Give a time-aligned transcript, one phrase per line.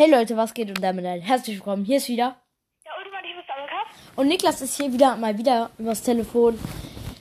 [0.00, 1.84] Hey Leute, was geht und damit ein herzlich willkommen.
[1.84, 2.36] Hier ist wieder.
[2.86, 3.88] Der ultimative Stammelkampf.
[4.14, 6.56] Und Niklas ist hier wieder mal wieder übers Telefon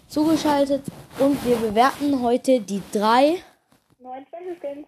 [0.07, 0.83] zugeschaltet.
[1.17, 3.41] Und wir bewerten heute die drei.
[3.97, 4.87] Neun Special Skins.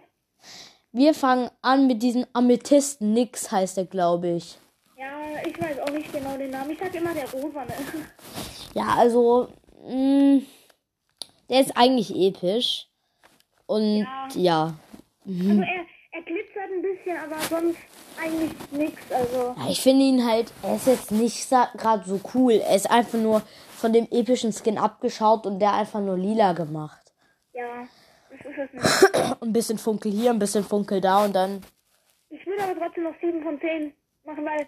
[0.92, 3.12] Wir fangen an mit diesem Amethysten.
[3.16, 4.60] Nix heißt er, glaube ich.
[4.96, 5.08] Ja,
[5.44, 6.70] ich weiß auch nicht genau den Namen.
[6.70, 7.74] Ich sag immer der Rosane.
[8.76, 9.48] Ja, also.
[9.88, 10.42] Mh,
[11.50, 12.88] der ist eigentlich episch.
[13.66, 14.76] Und ja.
[15.26, 15.89] Also er, er glitzert ein
[17.14, 17.78] bisschen, aber sonst
[18.22, 19.12] eigentlich nichts.
[19.12, 22.54] Also, Ja, Ich finde ihn halt, er ist jetzt nicht gerade so cool.
[22.54, 23.42] Er ist einfach nur
[23.78, 27.14] von dem epischen Skin abgeschaut und der einfach nur lila gemacht.
[27.54, 27.88] ja,
[28.30, 29.16] das ist es nicht.
[29.42, 31.62] Ein bisschen Funkel hier, ein bisschen Funkel da und dann.
[32.30, 33.94] Ich würde aber trotzdem noch 7 von 10
[34.26, 34.68] machen, weil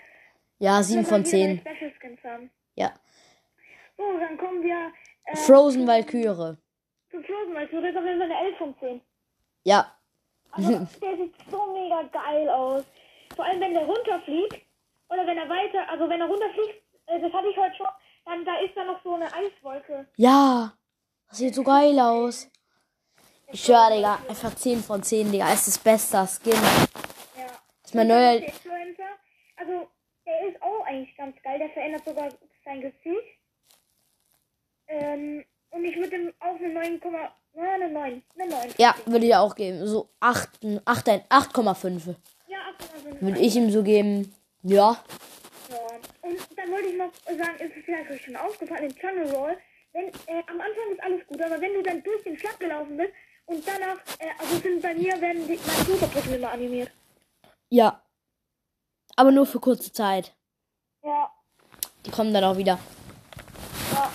[0.59, 1.47] Ja, 7 wir von mal wieder 10.
[1.47, 2.49] neue Special Skins haben.
[2.75, 2.91] Ja.
[3.97, 4.91] So, dann kommen wir
[5.25, 6.57] äh, Frozen Valkyrie.
[7.11, 9.01] zu Frozen, das ist auf jeden Fall eine 11 von 10.
[9.63, 9.91] Ja.
[10.51, 10.67] Aber
[11.01, 12.83] der sieht so mega geil aus.
[13.35, 14.65] Vor allem, wenn der runterfliegt.
[15.09, 17.87] Oder wenn er weiter, also wenn er runterfliegt, äh, das hatte ich heute schon,
[18.25, 20.07] dann da ist da noch so eine Eiswolke.
[20.15, 20.73] Ja.
[21.29, 22.49] Das sieht so geil aus.
[23.53, 24.19] Ich schwöre, Digga.
[24.29, 25.51] Einfach 10 von 10, Digga.
[25.51, 26.53] Es ist das beste Skin.
[27.37, 27.45] Ja.
[27.83, 29.03] ist mein neuer- Influencer.
[29.57, 29.87] Also,
[30.25, 31.59] der ist auch eigentlich ganz geil.
[31.59, 32.29] Der verändert sogar
[32.63, 33.37] sein Gesicht.
[34.87, 36.99] Ähm, und ich würde ihm auch eine 9,
[37.53, 38.23] na, eine 9.
[38.37, 38.73] Eine 9.
[38.77, 39.85] Ja, würde ich auch geben.
[39.85, 40.49] So 8,
[40.85, 42.15] 8, 8,5.
[42.47, 43.21] Ja, 8,5.
[43.21, 44.33] Würde ich ihm so geben.
[44.63, 44.97] Ja.
[45.69, 45.77] Ja.
[46.21, 49.57] Und dann wollte ich noch sagen, ist es vielleicht euch schon aufgefallen im Channel Roll,
[49.93, 52.95] wenn, äh, am Anfang ist alles gut, aber wenn du dann durch den Schlag gelaufen
[52.95, 53.11] bist
[53.45, 56.91] und danach, äh, also sind bei mir, werden die, meine Fußabdrücke immer animiert.
[57.69, 58.01] Ja.
[59.17, 60.33] Aber nur für kurze Zeit.
[61.03, 61.29] Ja.
[62.05, 62.79] Die kommen dann auch wieder.
[63.91, 64.11] Ja,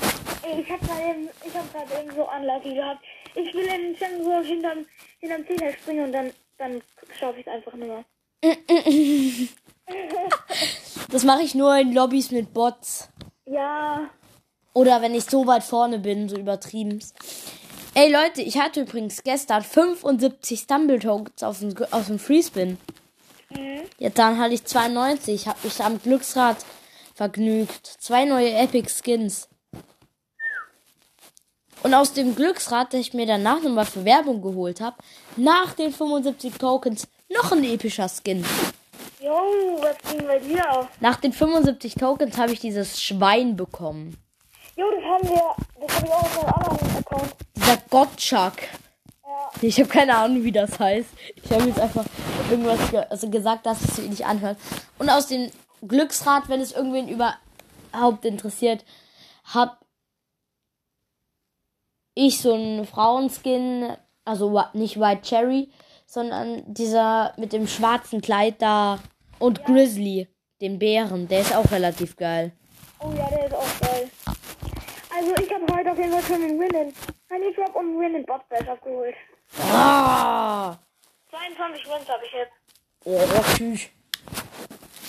[0.58, 3.04] ich hab gerade eben, ich hab gerade eben so unlucky gehabt.
[3.36, 4.86] Ich will in den Roll hinterm,
[5.20, 6.82] hinterm Zehner springen und dann, dann
[7.18, 8.04] schaffe ich es einfach mehr.
[11.10, 13.08] Das mache ich nur in Lobbys mit Bots.
[13.44, 14.10] Ja,
[14.74, 16.98] Oder wenn ich so weit vorne bin, so übertrieben.
[17.94, 22.78] Ey Leute, ich hatte übrigens gestern 75 Stumble Tokens auf dem, auf dem Freespin.
[23.98, 25.46] Jetzt dann hatte ich 92.
[25.46, 26.56] Hab mich am Glücksrad
[27.14, 27.86] vergnügt.
[27.86, 29.48] Zwei neue Epic Skins.
[31.82, 34.96] Und aus dem Glücksrad, das ich mir danach nochmal für Werbung geholt habe,
[35.36, 38.44] nach den 75 Tokens noch ein epischer Skin.
[39.20, 39.32] jo,
[39.80, 40.88] was ging bei dir auf?
[41.00, 44.16] Nach den 75 Tokens habe ich dieses Schwein bekommen.
[44.76, 47.34] Jo, das haben wir, das habe ich auch auf meinem anderen Account.
[47.56, 48.62] Dieser Gottschalk.
[49.24, 49.50] Ja.
[49.62, 51.08] Ich habe keine Ahnung, wie das heißt.
[51.42, 52.04] Ich habe jetzt einfach
[52.50, 54.58] irgendwas ge also gesagt, dass es sich nicht anhört.
[54.98, 55.50] Und aus dem
[55.86, 58.84] Glücksrad, wenn es irgendwen überhaupt interessiert,
[59.44, 59.76] habe
[62.16, 65.70] ich so einen Frauenskin, also nicht White Cherry,
[66.06, 68.98] sondern dieser mit dem schwarzen Kleid da
[69.38, 70.26] und Grizzly,
[70.60, 72.52] den Bären, der ist auch relativ geil.
[72.98, 74.10] Oh ja, der ist auch geil.
[75.14, 76.94] Also ich habe heute auf jeden Fall schon einen Win in
[77.30, 79.14] Honey Drop und einen Win in Bot Bash abgeholt.
[79.70, 80.76] Ah!
[81.30, 82.52] 22 Wins habe ich jetzt.
[83.04, 83.20] Oh,
[83.54, 83.88] tschüss.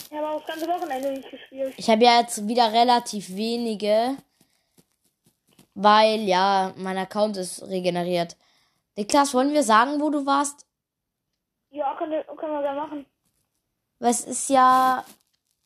[0.09, 1.73] Ich habe auch das ganze Wochenende nicht gespielt.
[1.77, 4.17] Ich habe ja jetzt wieder relativ wenige,
[5.77, 8.35] weil ja, mein Account ist regeneriert.
[8.95, 10.65] Niklas, wollen wir sagen, wo du warst?
[11.69, 13.05] Ja, können, wir- können wir gerne machen.
[13.99, 15.03] Weil es ist ja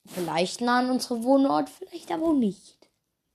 [0.05, 2.77] vielleicht nah an unserem Wohnort, vielleicht aber nicht.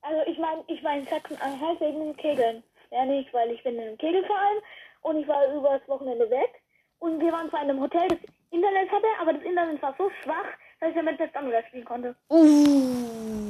[0.02, 2.62] Also ich meine, ich war in Sachsen-Anhalt wegen den Kegeln.
[2.90, 4.58] Ja nicht, weil ich bin in einem Kegelverein
[5.02, 6.50] und ich war über das Wochenende weg.
[6.98, 8.18] Und wir waren zwar in einem Hotel, das
[8.50, 10.46] Internet hatte, aber das Internet war so schwach,
[10.80, 12.16] dass ich damit das Download spielen konnte.
[12.30, 13.42] Uh,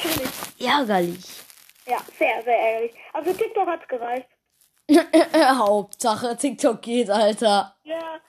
[0.00, 0.30] Chillig.
[0.60, 1.24] ärgerlich.
[1.86, 2.94] Ja, sehr, sehr ärgerlich.
[3.22, 4.28] Für TikTok hat's gereicht.
[5.58, 7.74] Hauptsache TikTok geht, Alter.
[7.84, 8.20] Ja.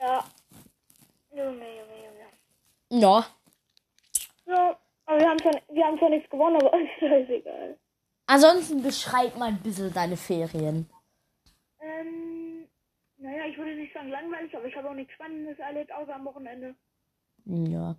[0.00, 0.24] Ja.
[1.30, 3.00] Junge, Junge, Junge.
[3.02, 3.22] No.
[4.44, 4.76] So,
[5.06, 7.78] aber wir haben zwar, wir haben zwar nichts gewonnen, aber ist scheißegal.
[8.26, 10.88] Ansonsten beschreib mal ein bisschen deine Ferien.
[11.80, 12.68] Ähm,
[13.18, 16.24] naja, ich würde nicht sagen langweilig, aber ich habe auch nichts Spannendes erlebt, außer am
[16.24, 16.74] Wochenende.
[17.44, 17.96] Ja.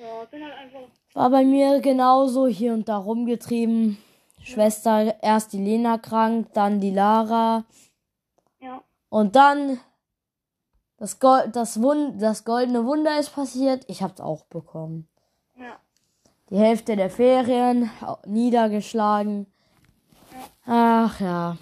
[0.00, 0.80] Ja, sind halt einfach.
[1.12, 3.98] War bei mir genauso hier und da rumgetrieben.
[4.42, 7.64] Schwester, erst die Lena krank, dann die Lara.
[8.60, 8.82] Ja.
[9.10, 9.78] Und dann
[10.96, 13.84] das, Gold, das, Wund, das goldene Wunder ist passiert.
[13.88, 15.06] Ich hab's auch bekommen.
[15.58, 15.78] Ja.
[16.48, 17.90] Die Hälfte der Ferien
[18.24, 19.46] niedergeschlagen.
[20.64, 21.58] Ach ja.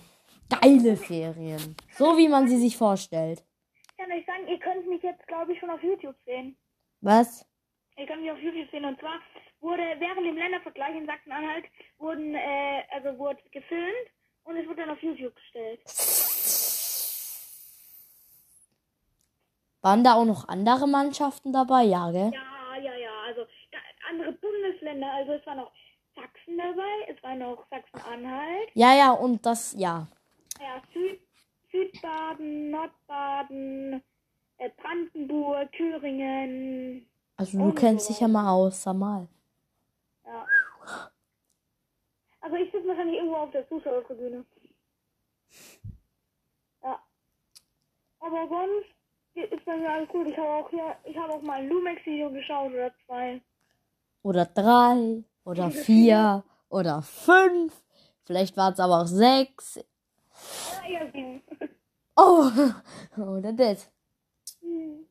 [0.49, 1.77] Geile Ferien.
[1.97, 3.45] So wie man sie sich vorstellt.
[3.91, 6.57] Ich kann euch sagen, ihr könnt mich jetzt, glaube ich, schon auf YouTube sehen.
[7.01, 7.45] Was?
[7.99, 8.85] Ihr könnt mich auf YouTube sehen.
[8.85, 9.21] Und zwar
[9.61, 11.65] wurde während dem Ländervergleich in Sachsen-Anhalt
[11.99, 14.09] wurden, äh, also wurde gefilmt
[14.45, 15.81] und es wurde dann auf YouTube gestellt.
[19.83, 21.83] Waren da auch noch andere Mannschaften dabei?
[21.83, 22.31] Ja, gell?
[22.33, 23.11] Ja, ja, ja.
[23.27, 23.79] Also da,
[24.09, 25.13] andere Bundesländer.
[25.13, 25.73] Also es war noch
[26.15, 28.71] Sachsen dabei, es war noch Sachsen-Anhalt.
[28.75, 30.07] Ja, ja, und das, ja.
[30.61, 31.21] Ja, Süd,
[31.73, 34.03] Südbaden, Nordbaden,
[34.59, 37.09] äh, Brandenburg, Thüringen.
[37.39, 39.29] Also du Und kennst dich ja mal aus, sag mal.
[40.27, 40.45] Ja.
[42.41, 44.45] Also ich sitze wahrscheinlich irgendwo auf der Zuschauertribüne.
[46.83, 47.01] Ja.
[48.19, 48.89] Aber sonst
[49.53, 50.27] ist bei mir alles gut.
[50.27, 53.41] Ich habe auch hier, ich habe auch mal ein Lumex-Video geschaut oder zwei.
[54.23, 57.73] Oder drei, oder vier, oder fünf.
[58.25, 59.77] Vielleicht waren es aber auch sechs.
[59.77, 61.41] Ja, eher sieben.
[62.17, 62.51] Oh,
[63.17, 63.89] oder das.
[64.61, 65.07] Hm.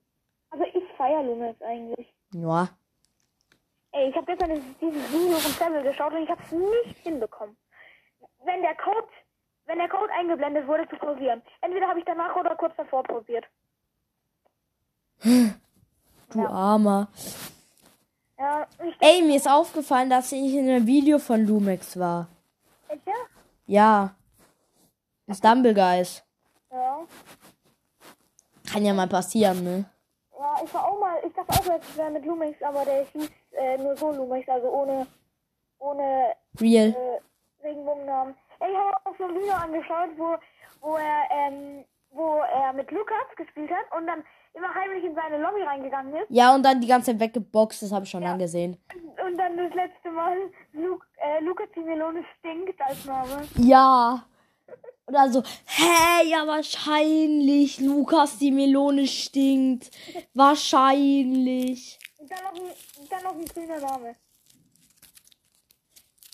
[0.49, 2.16] Also ich feiere Lumex eigentlich.
[2.41, 2.69] Ja.
[3.91, 4.51] Ey, ich habe gestern
[4.81, 7.57] dieses, Video von Sevel geschaut und ich habe es nicht hinbekommen.
[8.45, 9.07] Wenn der Code,
[9.65, 11.41] wenn der Code eingeblendet wurde, zu pausieren.
[11.61, 13.45] Entweder habe ich danach oder kurz davor pausiert.
[15.23, 17.07] Du Armer.
[18.37, 18.67] Ja,
[18.99, 22.27] Ey, mir ist aufgefallen, dass ich in einem Video von Lumex war.
[22.87, 23.13] Echt, ja?
[23.65, 24.15] Ja.
[25.25, 26.23] Ein Stumbleguys.
[26.71, 26.99] Ja.
[28.71, 29.85] Kann ja mal passieren, ne?
[31.49, 35.07] Ja, auch, letztes wäre mit Lumix, aber der hieß äh, nur so Lumix, also ohne,
[35.79, 36.89] ohne Real.
[36.89, 38.35] äh, Regenbogennamen.
[38.59, 40.35] Ich habe auch so ein Video angeschaut, wo,
[40.81, 44.23] wo er, ähm, wo er mit Lukas gespielt hat und dann
[44.53, 46.25] immer heimlich in seine Lobby reingegangen ist.
[46.29, 48.81] Ja, und dann die ganze Zeit weggeboxt, das habe ich schon lange gesehen.
[49.23, 50.37] Und dann das letzte Mal
[50.73, 53.47] Lu äh, Lukas die Melone stinkt als Name.
[53.57, 54.23] Ja.
[55.07, 57.79] Oder so, hä, ja, wahrscheinlich.
[57.79, 59.89] Lukas, die Melone stinkt.
[60.33, 61.97] Wahrscheinlich.
[62.17, 64.15] Und dann noch ein, dann noch ein grüner Name.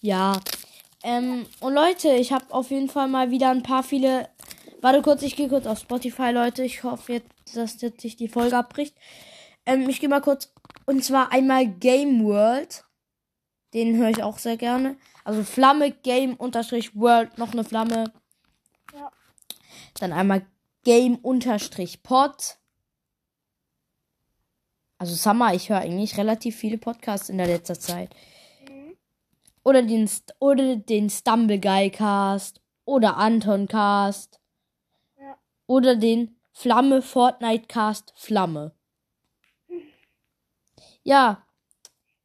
[0.02, 0.40] Ja.
[1.04, 4.30] Ähm, und Leute, ich habe auf jeden Fall mal wieder ein paar viele.
[4.82, 6.64] Warte kurz, ich gehe kurz auf Spotify, Leute.
[6.64, 8.96] Ich hoffe jetzt, dass jetzt sich die Folge abbricht.
[9.68, 10.52] Ähm, ich gehe mal kurz.
[10.86, 12.84] Und zwar einmal Game World.
[13.74, 14.98] Den höre ich auch sehr gerne.
[15.24, 18.12] Also Flamme Game unterstrich World, noch eine Flamme.
[18.94, 19.12] Ja.
[20.00, 20.46] Dann einmal
[20.84, 22.58] Game unterstrich Pod.
[24.98, 28.16] Also Summer, ich höre eigentlich relativ viele Podcasts in der letzter Zeit.
[28.68, 28.98] Mhm.
[29.64, 30.10] Oder den,
[30.40, 32.62] oder den Stumble Guy Cast.
[32.86, 34.40] Oder Anton Cast.
[35.18, 35.38] Ja.
[35.68, 38.74] Oder den Flamme Fortnite Cast Flamme.
[41.04, 41.44] Ja,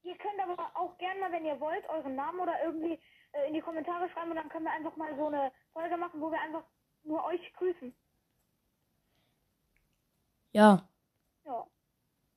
[0.09, 2.99] Ihr könnt aber auch gerne mal, wenn ihr wollt, euren Namen oder irgendwie
[3.47, 6.31] in die Kommentare schreiben und dann können wir einfach mal so eine Folge machen, wo
[6.31, 6.65] wir einfach
[7.05, 7.95] nur euch grüßen.
[10.53, 10.89] ja.
[11.45, 11.67] Ja.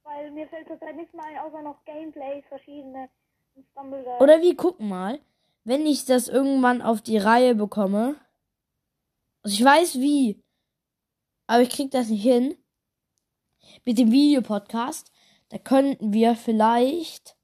[0.03, 3.09] Weil mir fällt zurzeit nichts mehr ein, außer noch Gameplays, verschiedene.
[4.19, 5.19] Oder wie, guck mal,
[5.63, 8.15] wenn ich das irgendwann auf die Reihe bekomme.
[9.43, 10.41] Also ich weiß wie.
[11.47, 12.57] Aber ich krieg das nicht hin.
[13.85, 15.11] Mit dem Videopodcast.
[15.49, 17.35] Da könnten wir vielleicht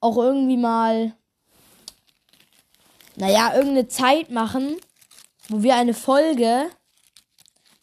[0.00, 1.16] auch irgendwie mal.
[3.16, 4.76] Naja, irgendeine Zeit machen,
[5.48, 6.70] wo wir eine Folge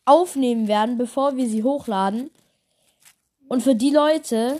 [0.06, 2.30] aufnehmen werden, bevor wir sie hochladen.
[3.48, 4.60] Und für die Leute,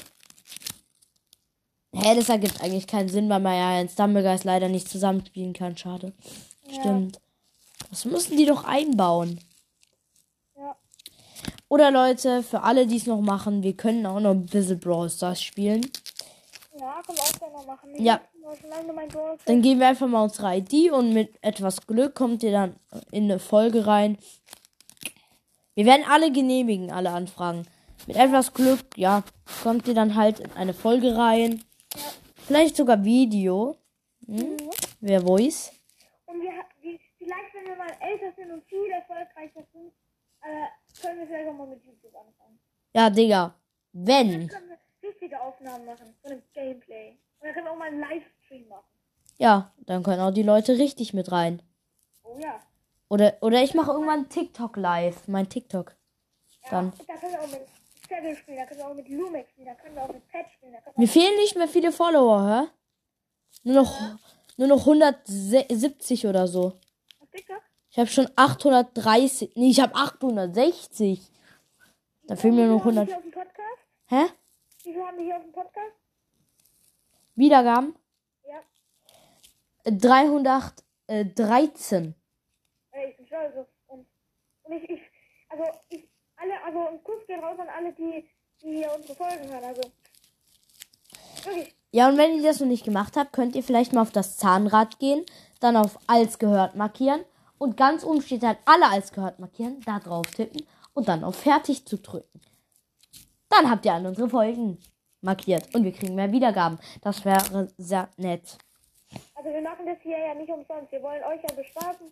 [1.96, 5.78] Hä, das ergibt eigentlich keinen Sinn, weil man ja in Stumblegeist leider nicht zusammenspielen kann.
[5.78, 6.12] Schade.
[6.68, 7.20] Stimmt.
[7.92, 9.40] Das müssen die doch einbauen.
[10.58, 10.76] Ja.
[11.70, 15.08] Oder Leute, für alle, die es noch machen, wir können auch noch ein bisschen Brawl
[15.08, 15.86] Stars spielen.
[16.84, 17.96] Ja, wir gerne noch machen.
[17.96, 18.20] Ich Ja.
[19.46, 22.76] Dann geben wir einfach mal unsere ID und mit etwas Glück kommt ihr dann
[23.10, 24.18] in eine Folge rein.
[25.76, 27.66] Wir werden alle genehmigen, alle Anfragen.
[28.06, 29.24] Mit etwas Glück, ja,
[29.64, 31.64] kommt ihr dann halt in eine Folge rein.
[32.36, 33.78] Vielleicht sogar Video.
[34.26, 34.58] Hm?
[35.00, 35.72] Wer weiß.
[36.26, 36.52] Und wir,
[37.18, 39.94] vielleicht, wenn wir mal älter sind und viel erfolgreicher sind,
[40.42, 42.60] äh, können wir vielleicht auch mal mit YouTube anfangen.
[42.94, 43.56] Ja, Digga.
[43.94, 44.32] Wenn.
[44.32, 44.83] Dann können wir
[45.24, 47.12] richtige Aufnahmen machen von dem Gameplay.
[47.40, 48.84] Und dann können wir auch mal einen Livestream machen.
[49.38, 51.62] Ja, dann können auch die Leute richtig mit rein.
[52.24, 52.60] Oh ja.
[53.10, 55.28] Oder, oder ich mache irgendwann TikTok live.
[55.28, 55.96] Mein TikTok.
[56.70, 56.94] Dann.
[57.08, 57.62] Da können wir auch mit
[58.08, 60.46] Seville spielen, da können wir auch mit Lumex spielen, da können wir auch mit Pet
[60.54, 62.70] spielen, Mir fehlen nicht mehr viele Follower, hä?
[63.64, 64.00] Nur noch,
[64.58, 66.80] nur noch 170 oder so.
[67.20, 67.62] auf TikTok.
[67.92, 69.56] Ich habe schon 830.
[69.56, 71.22] Nee, ich habe 860.
[72.28, 73.08] Da fehlen mir haben 100.
[73.08, 73.80] wir hier auf dem Podcast?
[74.08, 74.26] Hä?
[74.94, 75.96] Wie haben wir hier auf dem Podcast?
[77.34, 77.96] Wiedergaben?
[78.48, 78.62] Ja.
[79.86, 82.14] Äh, 313.
[82.92, 84.06] Ey, ich bin stolz auf uns.
[84.62, 85.02] Und ich, ich,
[85.50, 88.30] also, ich, alle, also, ein Kuss geht raus an alle, die,
[88.62, 89.82] die hier unsere Folgen hören, also.
[91.44, 91.74] Wirklich.
[91.92, 94.38] Ja, und wenn ihr das noch nicht gemacht habt, könnt ihr vielleicht mal auf das
[94.38, 95.26] Zahnrad gehen,
[95.60, 97.26] dann auf als gehört markieren
[97.58, 101.36] und ganz oben steht dann alle als gehört markieren, da drauf tippen und dann auf
[101.36, 102.40] Fertig zu drücken.
[103.56, 104.80] Dann habt ihr an unsere Folgen
[105.22, 106.80] markiert und wir kriegen mehr Wiedergaben.
[107.02, 108.58] Das wäre sehr nett.
[109.36, 110.92] Also wir machen das hier ja nicht umsonst.
[110.92, 112.08] Wir wollen euch ja bespaßen.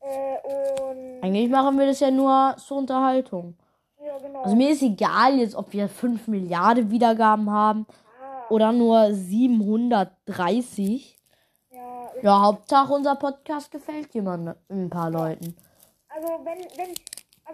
[0.00, 0.38] Äh,
[0.82, 3.54] und Eigentlich machen wir das ja nur zur Unterhaltung.
[4.04, 4.42] ja, genau.
[4.42, 7.86] Also mir ist egal jetzt, ob wir 5 Milliarden Wiedergaben haben
[8.20, 11.16] ah, oder nur 730.
[11.70, 15.54] ja, Ja, Hauptsache unser Podcast gefällt jemand, ein paar Leuten.
[16.08, 16.94] also wenn, wenn,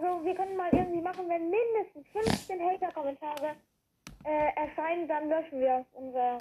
[0.01, 3.55] also wir können mal irgendwie machen, wenn mindestens 15 Hater-Kommentare
[4.23, 6.37] äh, erscheinen, dann löschen wir unser,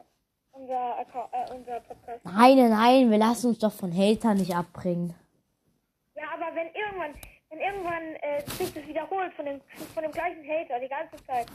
[0.52, 2.24] unser, äh, unser Podcast.
[2.24, 5.14] Nein, nein, wir lassen uns doch von Hatern nicht abbringen.
[6.14, 7.14] Ja, aber wenn irgendwann,
[7.50, 9.60] wenn irgendwann äh, sich das wiederholt von dem,
[9.94, 11.46] von dem gleichen Hater die ganze Zeit,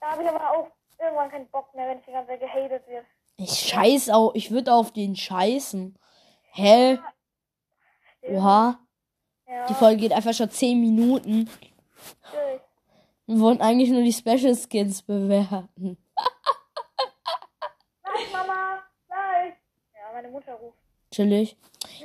[0.00, 0.68] da habe ich aber auch
[0.98, 3.04] irgendwann keinen Bock mehr, wenn ich die ganze Zeit gehatet wird.
[3.36, 5.96] Ich scheiß auch, ich würde auf den scheißen.
[6.52, 6.98] Hä?
[8.22, 8.78] Oha.
[9.48, 11.48] Ja, Die Folge geht einfach schon 10 Minuten.
[12.30, 12.60] durch.
[13.26, 15.96] Wir wollten eigentlich nur die Special Skins bewerten.
[18.02, 19.54] Gleich, Mama, gleich.
[19.94, 20.78] Ja, meine Mutter ruft.
[21.10, 21.56] Chillig.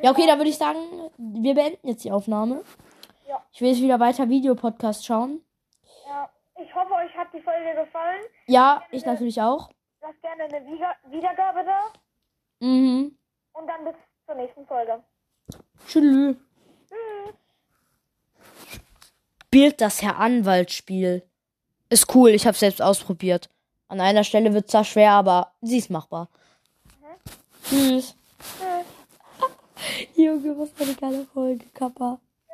[0.01, 0.79] Ja, okay, dann würde ich sagen,
[1.17, 2.63] wir beenden jetzt die Aufnahme.
[3.27, 3.43] Ja.
[3.51, 5.41] Ich will jetzt wieder weiter Videopodcast schauen.
[6.07, 6.29] Ja,
[6.61, 8.21] ich hoffe, euch hat die Folge gefallen.
[8.47, 9.69] Ja, ich natürlich auch.
[10.01, 10.65] Lasst gerne eine
[11.09, 11.79] Wiedergabe da.
[12.59, 13.17] Mhm.
[13.53, 15.03] Und dann bis zur nächsten Folge.
[15.87, 16.37] Tschüss.
[19.47, 21.23] Spielt das Herr Anwalt-Spiel.
[21.89, 23.49] Ist cool, ich habe selbst ausprobiert.
[23.87, 26.27] An einer Stelle wird zwar schwer, aber sie ist machbar.
[27.63, 28.13] Tschüss.
[28.59, 30.15] Tschüss.
[30.17, 32.19] Junge, was für eine geile Folge, Kappa.